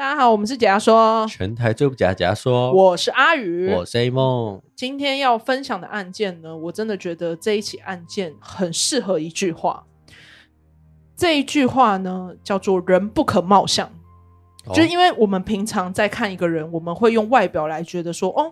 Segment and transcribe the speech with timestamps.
[0.00, 4.58] 大家好，我们是假说，全台最不假假说，我是阿宇，我是 A 梦。
[4.74, 9.84] 今天要分享的案件呢，我真的觉得这一起案件很适合一句话。
[11.14, 13.86] 这一句话呢，叫做“人不可貌相”，
[14.64, 18.50] 哦、就是因为我们平常在看一个人，我们会用外表来觉得说，哦。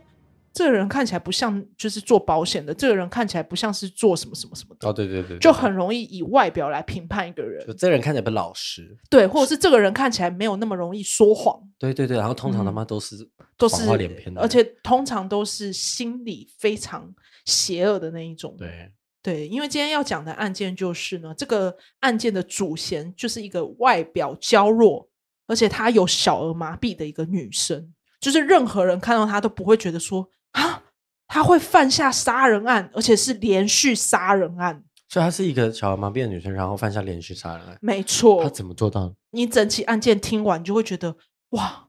[0.52, 4.88] 这个人看起来不像就是做保险的，这个人看起来不像是做什么什么什么的。
[4.88, 7.64] 哦，对对对，对，就很容易以外表来评判一个人。
[7.66, 11.60] 就这个人看起来不老实，对，或者是这个人看起来没有那么容易说谎。
[11.78, 13.16] 对对对，然后通常他妈都是
[13.56, 13.88] 都是
[14.36, 18.56] 而且通常都是心理非常邪恶的那一种。
[18.58, 18.90] 对
[19.22, 25.08] 对，因为今天要讲的案件就是呢，这个案件的主嫌就是一个外表娇弱，
[25.46, 30.28] 而且她有小儿麻痹的一个女生，就是任何人看到她都不会觉得说。
[30.62, 30.84] 啊！
[31.26, 34.82] 他会犯下杀人案，而且是连续杀人案。
[35.10, 37.76] 所以她是一个小儿麻痹的女生，然后犯下连续杀人案。
[37.80, 38.42] 没错。
[38.42, 39.14] 她怎么做到？
[39.30, 41.16] 你整起案件听完，你就会觉得
[41.50, 41.88] 哇，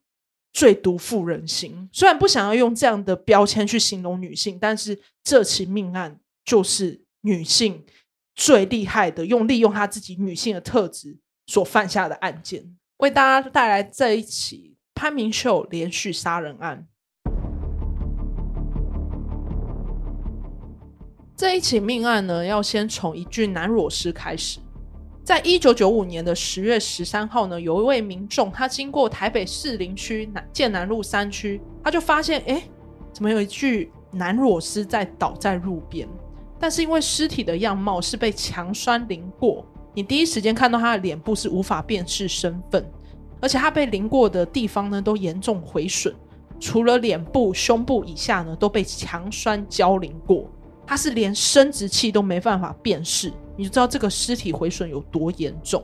[0.51, 1.89] 最毒妇人心。
[1.93, 7.85] 虽然不想要用这样的标签去形容女性，但是这起命案就是女性
[8.35, 16.87] 最厉害的，用利用她自己女性的特质所犯下的案件，为大家带来这一起潘明秀连续杀人案。
[21.39, 24.59] 这一起命案呢，要先从一具男裸尸开始。
[25.23, 32.61] 在一九九五年的十月十三号呢，有一位民众，他经过台北士林区南建南路三区，他就发现，哎，
[33.13, 36.05] 怎么有一具男裸尸在倒在路边？
[36.59, 42.85] 但是因为尸体的样貌是被强酸淋过，你第一时间看到他的脸部是无法辨识身份，
[43.39, 46.13] 而且他被淋过的地方呢，都严重毁损，
[46.59, 50.45] 除了脸部、胸部以下呢，都被强酸浇淋过。
[50.89, 55.83] 他是连生殖器都没办法辨识，你就知道这个尸体毁损有多严重。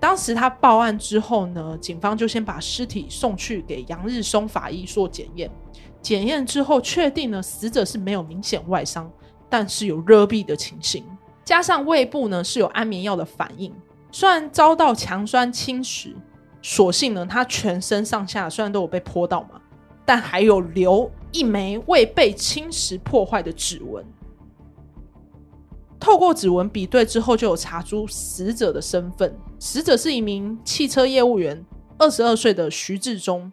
[0.00, 5.48] 当时他报案之后呢，警方就先把尸体送去给杨日松法医做检验，
[6.02, 9.08] 检验之后确定呢，死者是没有明显外伤，
[9.48, 11.04] 但是有热毙的情形，
[11.44, 13.72] 加上胃部呢是有安眠药的反应，
[14.10, 16.16] 虽然遭到强酸侵蚀，
[16.60, 19.60] 所幸呢他全身上下虽然都有被泼到嘛，
[20.04, 21.08] 但还有留。
[21.32, 24.04] 一枚未被侵蚀破坏的指纹，
[25.98, 29.36] 透过指纹比对之后，就有查出死者的身份。
[29.58, 31.64] 死者是一名汽车业务员，
[31.98, 33.52] 二十二岁的徐志忠。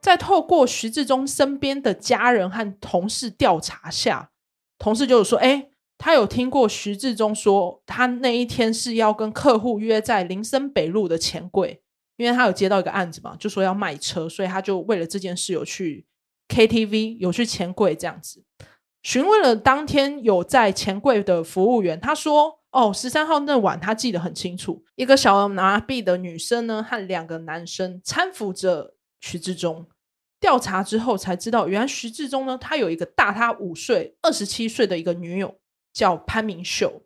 [0.00, 4.30] 在透过徐志忠身边的家人和同事调查下，
[4.76, 11.80] 同事就有说：“哎，他有听过徐志忠说，他那一天是要跟客户约在林森北路的钱柜，
[12.16, 16.04] 因为他有接到一个案子嘛，就说要卖车，所以他就为了这件事有去。”
[16.48, 18.44] KTV 有去钱柜这样子
[19.02, 29.88] 询问了当天有在钱柜的服务员，他说：“哦，十三号那晚他记得很清楚，一个小儿麻痹的女生呢和两个男生搀扶着徐志忠。
[30.38, 35.58] 调查之后才知道，原来徐志忠呢他有一个大他五岁、二十七岁的一个女友
[35.92, 37.02] 叫潘明秀。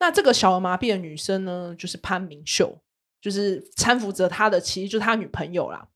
[0.00, 2.78] 那这个小儿麻痹的女生呢就是潘明秀，
[3.20, 5.88] 就是搀扶着他的，其实就是他女朋友啦。”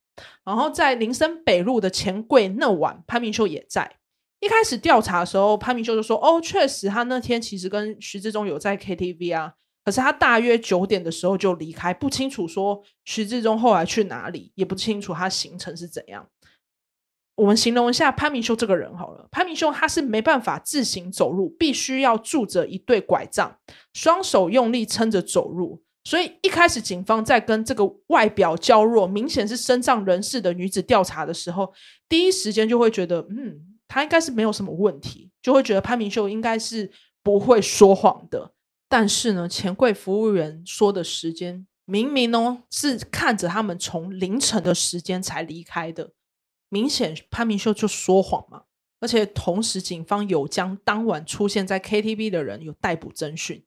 [0.45, 3.97] 然后在林森北路的钱柜那晚，潘明秀也在。
[4.41, 9.55] 一开始调查的时候，潘明秀就说：“哦，确实，他那天其实跟徐志忠有在 KTV 啊。
[9.85, 16.29] 可是他大约九点的时候就离开，不清楚说徐志忠后来去哪里，也不清楚他行程是怎样。
[17.37, 19.29] 我们形容一下潘明秀这个人好了。
[19.31, 23.59] 潘明秀他是没办法自行走路，必须要拄着一对拐杖，
[23.95, 31.75] 双手用力撑着走路。”所以一开始，警方在跟这个外表娇弱、明显是身障人士的女子调查的时候，
[32.09, 36.93] 第一时间就会觉得，嗯，她应该是没有什么问题，就会觉得潘明秀应该是
[37.25, 38.53] 不会说谎的。
[38.89, 46.13] 但是呢，钱柜服务员说的时间，明明呢是看着他们从凌晨的时间才离开的，
[46.69, 48.63] 明显潘明秀就说谎嘛。
[49.01, 53.65] 而且同时，警方有将当晚出现在 KTV 的人有逮捕侦讯。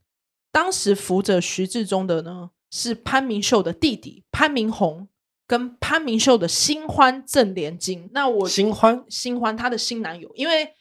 [0.51, 5.07] 当时扶着徐志忠的呢，是潘明秀的弟弟潘明宏，
[5.45, 8.09] 跟潘明秀的新欢郑连金。
[8.13, 10.73] 那我新欢新欢他的新男友，因为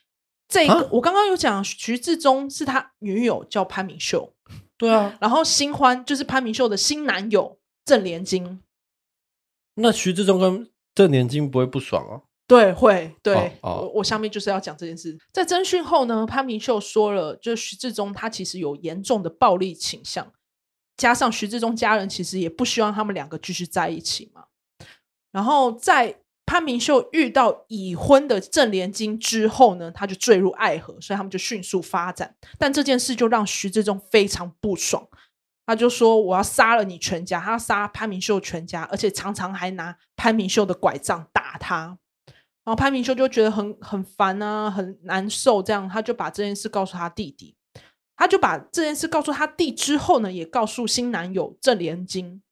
[0.49, 4.32] 这个、啊、我刚刚有讲，徐志忠是他女友叫潘明秀，
[4.76, 8.62] 对啊，然后新欢就是潘明秀的新男友郑连金。
[9.75, 12.23] 那徐志忠跟郑连金不会不爽啊？
[12.49, 15.17] 对，会对、哦哦、我我下面就是要讲这件事。
[15.33, 20.33] 在侦讯后呢，潘明秀说了，就是徐志忠他其实有严重的暴力倾向，
[20.97, 24.47] 加上徐志忠家人其实也不希望他们两个继续在一起嘛。
[25.31, 32.35] 然后在潘明秀遇到已婚的郑连金之后呢，他就坠入爱河，所以他们就迅速发展。
[32.59, 35.06] 但这件事就让徐志忠非常不爽，
[35.67, 41.99] 他就说我要杀了你全家，他要杀潘明秀全家，而且常常还拿潘明秀的拐杖打他。
[42.69, 47.55] 然后潘明秀就觉得很很烦啊，很难受，这样他就把这件事告诉他弟弟。
[48.15, 52.43] 他就把这件事告诉他弟之后呢，也告诉新男友郑连金。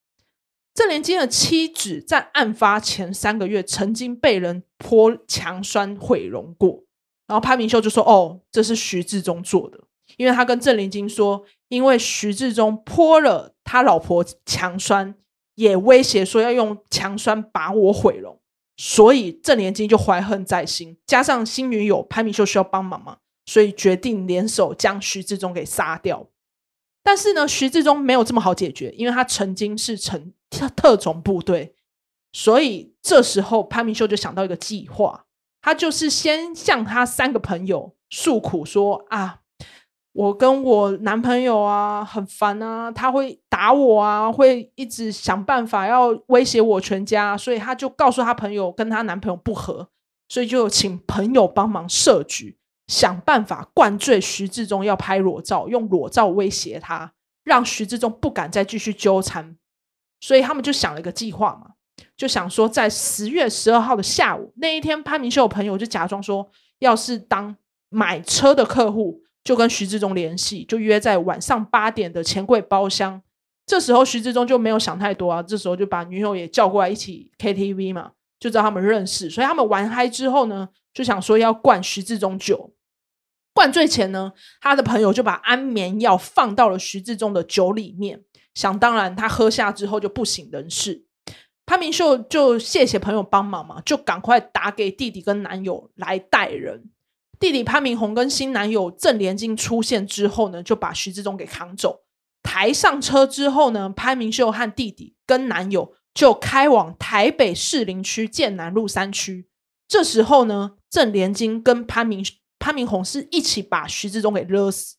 [0.72, 6.84] 郑连金的妻子在案发前三个月曾经被人泼强酸毁容过，
[7.26, 9.80] 然后潘明秀就说：“哦，这是徐志忠做的，
[10.16, 15.14] 因为他跟郑连金说，因为徐志忠泼了他老婆强酸，
[15.56, 18.40] 也威胁说要用强酸把我毁容，
[18.76, 26.28] 所以郑连金就怀恨在心，加上新女友潘明秀需要帮忙嘛，所以决定联手将徐志忠给杀掉。
[27.02, 31.74] 但是呢，徐志忠没有这么好解决，因为他曾经是成。”特特种部队，
[32.32, 35.26] 所以这时候潘明秀就想到一个计划，
[35.60, 39.40] 他就是先向他三个朋友诉苦说啊，
[40.16, 49.90] 我跟我男朋友啊很烦啊，他会打我啊，会一直想办法要威胁我全家，所以他就告诉他朋友跟他男朋友不和，
[50.30, 57.12] 所以就请朋友帮忙设局，想办法灌醉徐志忠要拍裸照，用裸照威胁他，
[57.44, 59.58] 让徐志忠不敢再继续纠缠。
[60.18, 61.72] 所以他们就想了一个计划嘛，
[62.16, 66.48] 就想说在十月十二号的下午那一天，潘明秀的朋友就假装说，
[66.78, 67.54] 要是当
[67.90, 73.22] 买车的客户，就跟徐志忠联系，就约在晚上八点的钱柜包厢。
[73.64, 78.10] 这时候徐志忠就没有想太多啊，这时候就把女友也叫过来一起 KTV 嘛，
[78.40, 79.30] 就知道他们认识。
[79.30, 82.74] 所以他们玩嗨之后呢，就想说要灌徐志忠酒。
[83.54, 88.24] 灌醉前呢，他的朋友就把安眠药放到了徐志忠的酒里面。
[88.52, 91.04] 想当然，他喝下之后就不省人事。
[91.64, 96.90] 潘明秀就谢谢朋友帮忙嘛，就赶快打给弟弟跟男友来带人。
[97.38, 102.04] 弟弟潘明宏跟新男友郑连金出现之后呢，就把徐志忠给扛走。
[102.42, 109.48] 抬上车之后呢，潘明秀和弟弟跟男友就开往台北士林区剑南路三区。
[109.88, 112.24] 这时候呢，郑连金跟潘明
[112.58, 114.96] 潘明宏是一起把徐志忠给勒死。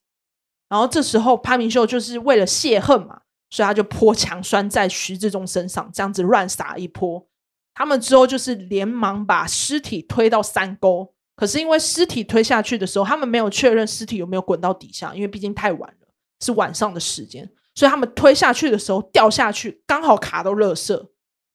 [0.69, 3.22] 然后这时候潘明秀就是为了泄恨嘛。
[3.50, 7.30] 所以他就泼强酸在徐志忠身上，这样子乱撒一泼。
[7.74, 16.07] 他们之后就是连忙把尸体推到山沟，可是因为尸体推下去的时候，他们没有确认尸体有没有滚到底下，因为毕竟太晚了，
[16.42, 17.50] 是晚上的时间。
[17.75, 21.10] 所以他们推下去的时候掉下去，刚好卡到垃圾。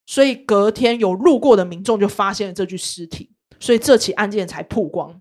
[0.06, 5.20] 所以隔天有路过的民众就发现了这具尸体，所以这起案件才曝光。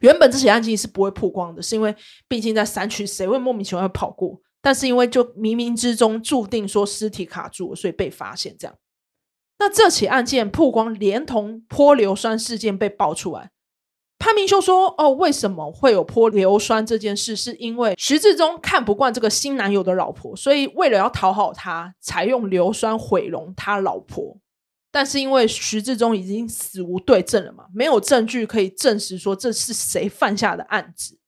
[0.00, 1.94] 原本这起案件是不会曝光的，是因为
[2.28, 4.40] 毕竟在山区，谁会莫名其妙跑过？
[4.60, 8.76] 但是因为就冥冥之中注定说尸体卡住了，所以被发现这样。
[9.58, 13.50] 那这起案件曝光，连同泼硫酸事件被爆出来。
[14.24, 17.36] 潘明秀说：“哦，为什么会有泼硫酸这件事？
[17.36, 24.38] 是因为徐志忠看不惯这个新男友的老婆，所以为了要讨好他，才用硫酸毁容他老婆。
[24.90, 31.18] 但是因为徐志忠已经死无对证了嘛，没有证据可以证实说这是谁犯下的案子。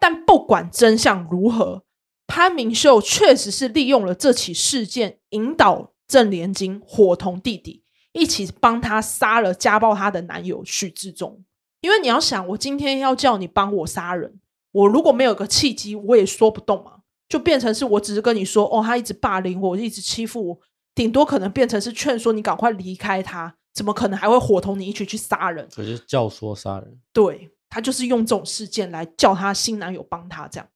[0.00, 1.84] 但不管真相如何。”
[2.26, 11.44] 潘明秀确实是利用了这起事件，引导郑连金伙同弟弟一起帮他杀了家暴他的男友许志忠。
[11.80, 14.40] 因为你要想，我今天要叫你帮我杀人，
[14.72, 20.58] 我如果没有个契机，我也说不动嘛，就变成是我只是跟你说，哦，他一直霸凌我，一直欺负我，
[20.94, 25.68] 顶多可能变成是劝说你赶快离开他，怎么可能还会伙同你一起去杀人？
[25.74, 30.68] 可是教唆杀人，对，他就是用这种事件来叫他新男友帮他这样，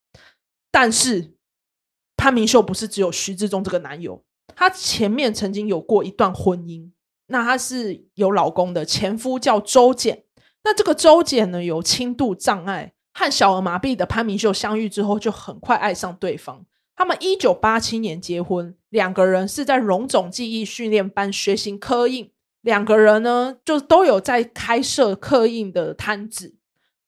[0.71, 1.33] 但是。
[2.17, 4.23] 潘明秀不是只有徐志忠这个男友，
[4.55, 6.89] 她前面曾经有过一段婚姻，
[7.27, 10.23] 那她是有老公的，前夫叫周俭。
[10.65, 16.65] 那这个周简呢，有轻度障碍，和小儿麻痹的潘明秀相遇之后，就很快爱上对方。
[16.95, 22.31] 他们一九八七年结婚，两个人是在荣总记忆训练班学习刻印，
[22.61, 26.55] 两个人呢就都有在开设刻印的摊子，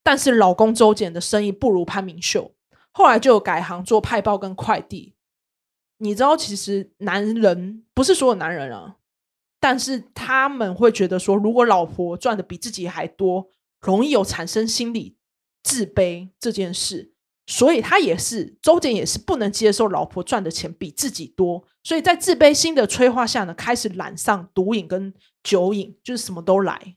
[0.04, 2.54] 但是老公周简的生意不如潘明秀。
[2.92, 5.16] 后来就改行做派报跟快递。
[6.00, 8.98] 你知道，其实男人不是所有男人啊，
[9.70, 13.50] 但是他们会觉得说，如果老婆赚的比自己还多，
[13.82, 15.18] 容易有产生心理
[15.62, 17.12] 自卑这件事。
[17.48, 26.96] 所以他也是周简也是不能接受老婆赚的钱比自己多，所以在自卑心的催化下呢，开始染上毒瘾跟酒瘾，就是什么都来。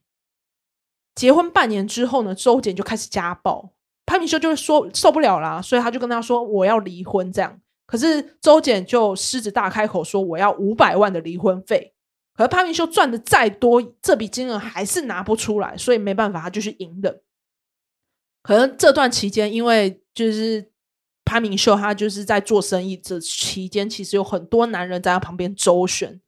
[1.17, 3.73] 结婚半年之后呢，周简就开始家暴。
[4.07, 7.61] 潘明修就说受不了啦，所以他就跟他说我要离婚这样。
[7.85, 11.95] 可是周简就狮子大开口说我要五百万的离婚费。
[12.35, 17.21] 可是潘明秀赚的再多，这笔金额还是拿不出来，所以没办法，他就是隐忍。
[18.43, 20.71] 可能这段期间，因为就是
[21.25, 26.21] 潘明秀他就是在做生意这期间，其实有很多男人在他旁边周旋，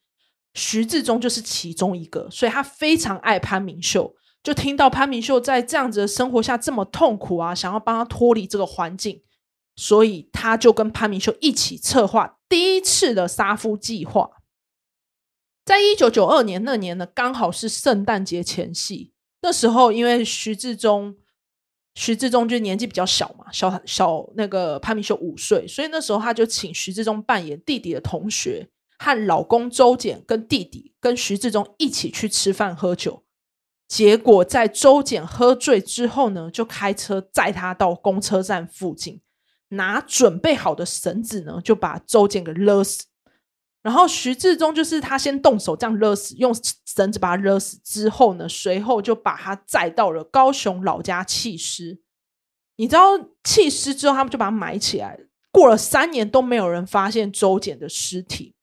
[0.53, 4.15] 徐志忠就是其中一个，所以他非常爱潘明秀。
[4.43, 9.23] 就听到潘明秀在这样子的生活下这么痛苦啊，想要帮他脱离这个环境，
[9.77, 14.29] 所以他就跟潘明秀一起策划第一次的杀夫计划。
[15.65, 21.17] 在一九九二年那年呢，刚好是圣诞节前夕，那时候因为徐志忠。
[21.95, 28.67] 徐志忠就年纪比较小嘛，小小那个潘明秀五岁，所以那时候他就请徐志忠扮演弟弟的同学，
[28.99, 33.23] 和老公周俭跟弟弟跟徐志忠一起去吃饭喝酒。
[33.87, 39.21] 结果在周俭喝醉之后呢，就开车载他到公车站附近，
[39.69, 43.05] 拿准备好的绳子呢，就把周俭给勒死。
[43.83, 46.55] 然后徐志忠就是他先动手这样勒死，用
[46.87, 52.01] 绳子把他勒死之后呢，随后就把他载到了高雄老家弃尸。
[52.77, 55.19] 你知道弃尸之后，他们就把他埋起来。
[55.51, 58.55] 过了三年都没有人发现周简的尸体。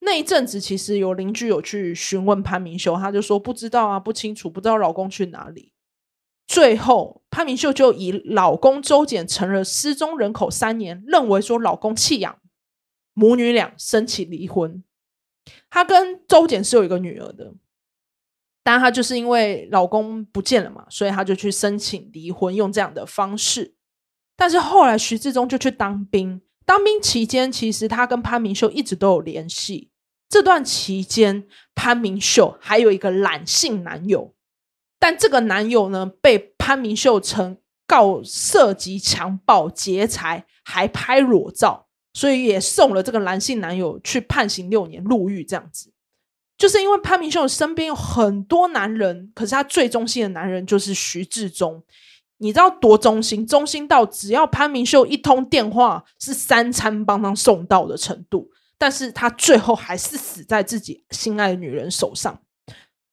[0.00, 5.72] 那一阵子，其实有邻居有去询问潘明秀，他就说不知道啊，不清楚，不知道老公去哪里。
[6.46, 12.38] 最后潘明秀就以老公周简成了失踪人口三年，认为说老公弃养。
[13.18, 14.84] 母女俩申请离婚，
[15.68, 17.52] 她跟周简是有一个女儿的，
[18.62, 23.74] 但她就是因为老公不见了嘛，所以她就去申请离婚，用这样的方式。
[24.36, 29.90] 但是后来徐志忠就去当兵，当兵期间其实他跟潘明秀一直都有联系。
[30.28, 34.36] 这段期间，潘明秀还有一个懒性男友，
[35.00, 41.87] 但这个男友呢，被潘明秀曾告涉及强暴、劫财，还拍裸照。
[42.12, 45.92] 所以也送了这个男性男友去判刑六年入狱，这样子，
[46.56, 51.84] 就是因为潘明秀身边有很多男人，可是他最忠心的男人就是徐志忠。
[52.40, 53.46] 你知道多忠心？
[53.46, 58.50] 忠心到只要潘明秀一通电话，是三餐帮他送到的程度。
[58.78, 62.40] 但是他最后还是死在自己心爱的女人手上。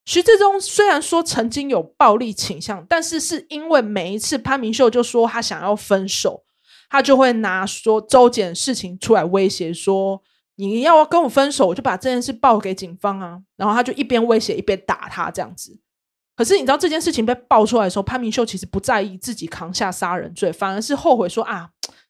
[0.05, 6.43] 徐志忠虽然说曾经有暴力倾向，但是是因为每一次潘明秀就说他想要分手。
[6.89, 10.21] 他就会拿说周俭的事情出来威胁说，
[10.55, 13.39] 你要跟我分手，我就把这件事报给警方啊。
[13.57, 15.77] 然后他就一边威胁一边打他这样子。
[16.35, 21.69] 可是你知道这件事情被爆出来的时候，潘明秀其实不在意自己扛下杀人罪，反而是后悔说啊，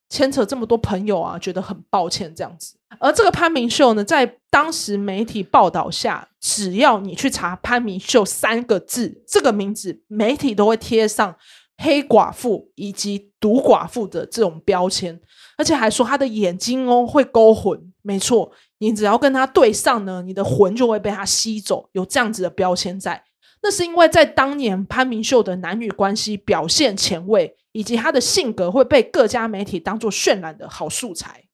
[0.10, 2.76] 牵扯这么多朋友啊，觉得很抱歉这样子。
[3.00, 11.36] 而这个潘明秀呢，在当时媒体报道下，只要你去查潘明秀三个字这个名字，媒体都会贴上。
[11.78, 15.20] 黑寡妇以及毒寡妇的这种标签，
[15.58, 23.24] 而且还说他的眼睛哦会勾魂，没错，你只要跟他对上呢，你的魂就会被他吸走，有这样子的标签在。
[23.62, 31.46] 那是因为在当年潘明秀的男女关系表现前卫，以及他的性格会被各家媒体当做渲染的好素材。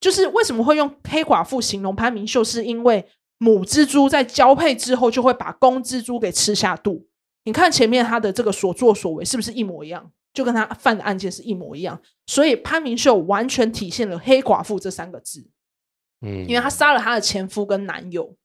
[0.00, 3.04] 就是为什么会用黑寡妇形容潘明秀，是因为
[3.38, 7.07] 母蜘蛛在交配之后就会把公蜘蛛给吃下肚。
[7.48, 10.12] 你看前面他的这个所作所为是不是一模一样？
[10.34, 15.48] 就跟他犯的案件是一模一样，所以潘明秀完全体现了“黑寡妇”这三个字。
[16.20, 18.36] 嗯，因为他杀了他的前夫跟男友。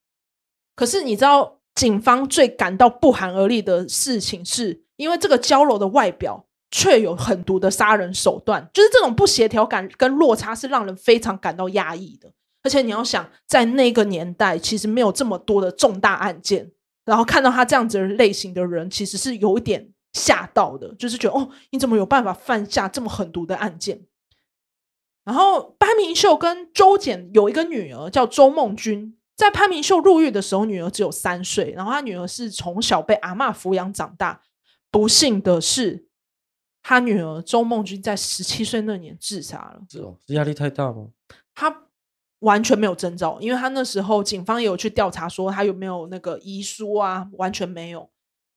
[0.73, 12.31] 可是你知道，警方最感到不寒而栗的事情是，因为这个娇柔的外表却有狠毒的杀人手段，就是这种不协调感跟落差是让人非常感到压抑的。
[12.63, 16.71] 而且你要想，在那个年代，其实没有这么多的重大案件。
[17.05, 24.01] 然后看到他这样子的类型的人，其实是有一点吓到的，就是觉得哦，你怎么有办法犯下这么狠毒的案件？
[25.25, 34.41] 然后潘明秀跟周简有一个女儿叫周梦君，在潘明秀入狱的时候，女儿只有三岁，然后他女儿是从小被阿嬷抚养长大。
[34.89, 36.07] 不幸的是，
[36.81, 39.81] 他女儿周梦君在十七岁那年自杀了。
[39.89, 41.07] 是哦，是压力太大吗？
[41.53, 41.83] 他。
[42.43, 48.09] 完全没有征兆，因为他那时候警方也有去调查，说他有没有那个遗书啊，完全没有。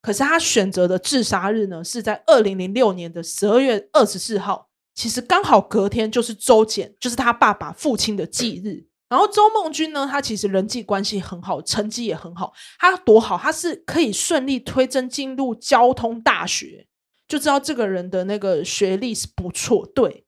[0.02, 8.87] 可是他选择的自杀日呢，是在二零零六年的十二月二十四号，其实刚好隔天就是周俭，就是他爸爸父亲的忌日。
[9.09, 16.88] 然后周梦君呢，他其实人际关系很好，成绩也很好，他多好，他是可以顺利推甄进入交通大学，
[17.28, 20.25] 就知道这个人的那个学历是不错，对。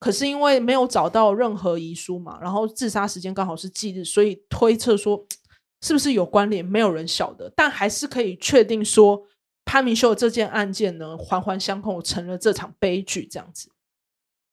[0.00, 5.26] 可是因为没有找到任何遗书嘛，然后自杀时间刚好是忌日，所以推测说
[5.82, 7.52] 是不是有关联，没有人晓得。
[7.54, 9.22] 但还是可以确定说，
[9.66, 13.70] 潘明秀这件案件呢，环环相扣成了这场悲剧这样子。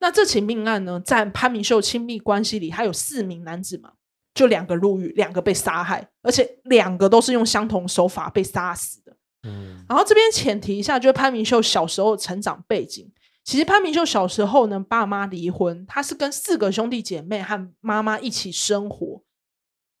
[0.00, 3.92] 那这起命案呢，在潘明秀亲密关系里，还有四名男子嘛，
[4.34, 9.16] 就两个入狱，两个被杀害，而且两个都是用相同手法被杀死的。
[9.44, 13.10] 嗯，然后这边前提一下，就是潘明秀小时候成长背景。
[13.48, 19.22] 其实潘明秀小时候呢，爸妈离婚，他是跟四个兄弟姐妹和妈妈一起生活。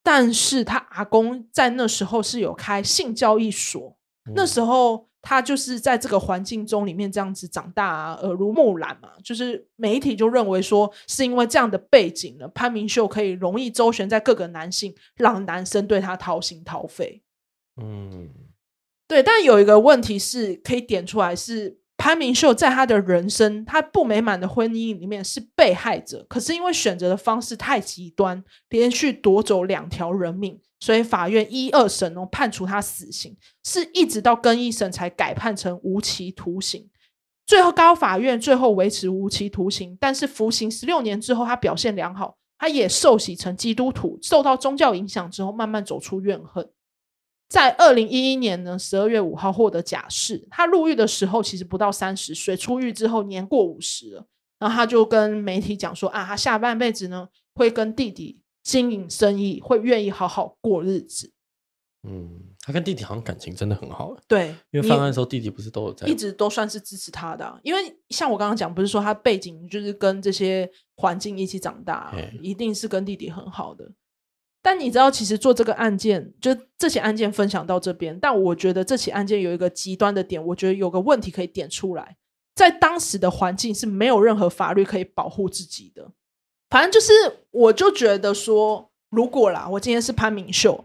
[0.02, 9.12] 但是他阿公在那时候是有开性交易所，嗯、那时候他就是在这个环境中里面这样子长大啊，耳濡目染嘛。
[9.24, 17.22] 就是媒体就认为说，是因为这样的背景呢，潘明秀可以容易周旋在各个男性，让男生对他掏心掏肺。
[17.80, 18.28] 嗯，
[19.06, 19.22] 对。
[19.22, 21.78] 但有一个问题是可以点出来是。
[21.98, 36.88] 潘明秀在他的人生，他不美满的婚姻里面是被害者，可是因为选择的方式太极端，连续夺走两条人命，所以法院一二审哦判处他死刑，是一直到更一审才改判成无期徒刑。
[37.44, 46.70] 最后高法院最后维持无期徒刑，但是服刑十六年之后，他表现良好，他也受洗成基督徒，受到宗教影响之后，慢慢走出怨恨。
[47.48, 50.46] 在二零一一年呢，十二月五号获得假释。
[50.50, 54.26] 他入狱的时候其实不到三十岁，出狱之后年过五十了。
[54.58, 61.32] 然后他就跟媒体讲说：“啊，他下半辈子呢会跟弟弟经营生意，会愿意好好过日子。”
[62.06, 64.16] 嗯，他跟弟弟好像感情真的很好。
[64.26, 67.58] 对，因为犯案的时候弟弟不是都有在，一直都算是支持他的啊。
[67.62, 73.90] 因为像我刚刚讲，不是说他背景就是跟这些环境一起长大啊，一定是跟弟弟很好的。
[74.60, 78.18] 但你知道，其实做这个案件，就这起案件分享到这边。
[78.20, 82.16] 但我觉得这起案件有一个极端的点，我觉得有个问题可以点出来，
[82.54, 86.10] 在当时的环境是没有任何法律可以保护自己的。
[86.68, 87.12] 反正就是，
[87.50, 90.84] 我就觉得说，如果啦，我今天是潘明秀。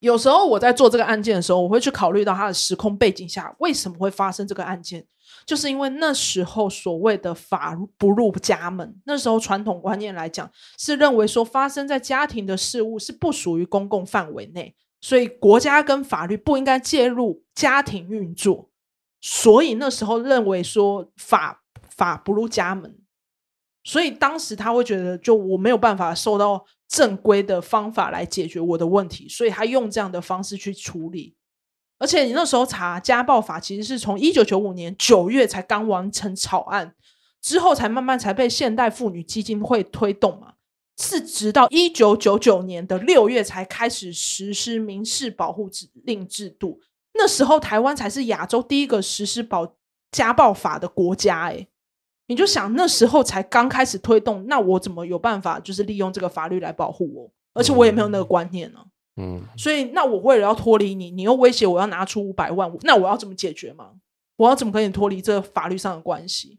[0.00, 5.06] 有时候我在做这个案件的时候，我会去考虑到它的时空背景下为什么会发生这个案件，
[5.44, 18.70] 就是因为那时候所谓的法不入家门，那时候传统观念来讲是认为说发生在家庭的事物是不属于公共范围内，所以国家跟法律不应该介入家庭运作，
[19.20, 22.96] 所以那时候认为说法法不入家门，
[23.84, 26.64] 所以当时他会觉得就我没有办法受到。
[26.92, 31.34] 正规的方法来解决我的问题，所以他用这样的方式去处理。
[32.02, 36.96] 而且你那时候查家暴法，其实是从一九九五年九月才刚完成草案，
[37.40, 40.54] 之后才慢慢才被现代妇女基金会推动嘛。
[40.98, 46.80] 是直到一九九九年的六月才开始实施民事保护指令制度。
[47.14, 49.76] 那时候台湾才是亚洲第一个实施保
[50.10, 51.68] 家暴法的国家，欸，诶。
[52.26, 57.30] 你就想那时候才刚开始推动，那我怎么有办法就是利用这个法律来保护我？
[57.54, 58.80] 而且我也没有那个观念呢。
[59.16, 63.92] 嗯，所以那我为了要脱离你，你又威胁我要拿出五百万，那我要怎么解决吗？
[64.36, 66.58] 我要怎么跟你脱离这个法律上的关系？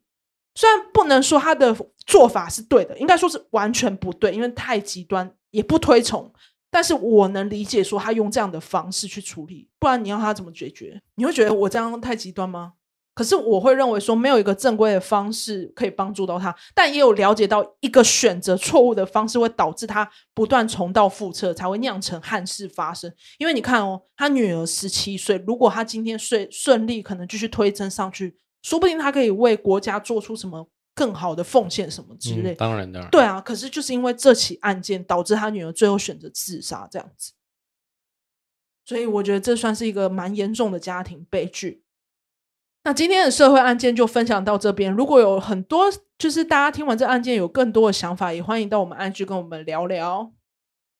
[0.55, 6.31] 虽然不能说他的做法是对的，应该说是完全不对，因为太极端，也不推崇。
[6.69, 11.01] 但是我能理解说他用这样的方式去处理，不然你要他怎么解决？
[11.15, 12.73] 你会觉得我这样太极端吗？
[13.15, 23.13] 可是我会认为说，没有一个正规的方式可以帮助到他，但也有了解到一个选择错误的方式会导致他不断重蹈覆辙，才会酿成憾事发生。
[23.37, 32.53] 因为你看哦，他女儿十七岁，如果他今天顺顺利，可能继续推甄上去，说不定他可以为国家做出什么更好的奉献什么之类。
[32.53, 33.39] 嗯，当然，当然，对啊。
[33.39, 37.33] 可是就是因为这起案件，导致他女儿最后选择自杀这样子，
[38.83, 41.82] 所以我觉得这算是一个蛮严重的家庭悲剧。
[42.85, 44.91] 那今天的社会案件就分享到这边。
[44.91, 45.85] 如果有很多，
[46.17, 50.31] 就是大家听完这案件有更多的想法，也欢迎到我们 IG 跟我们聊聊，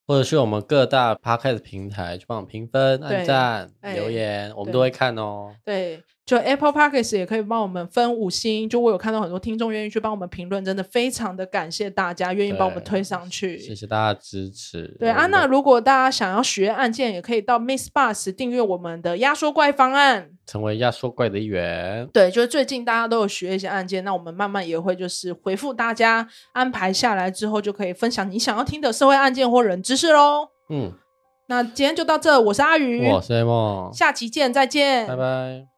[0.07, 5.53] 或者是我们各大 Podcast 平台去帮我们评分、按赞、留言，我们都会看哦。
[5.65, 6.01] 对。
[6.25, 14.95] 就 Apple Podcast 也可以帮我们分五星，就我有看到很多听众愿意去帮我们评论，真的非常的感谢大家愿意帮我们推上去，谢谢大家支持。
[14.99, 22.07] 对啊，那如果大家想要学案件，也可以到 Miss Bus 订阅我们的压缩怪方案，成为压缩怪的一员。
[22.13, 30.47] 对，就是最近大家都有学一些案件，那我们慢慢也会就是回复大家，安排下来之后就可以分享你想要听的社会案件或人知识喽。
[30.69, 30.93] 嗯，
[31.49, 35.72] 那今天就到这，我是阿鱼，我是 A 梦，下期见，再见，拜拜。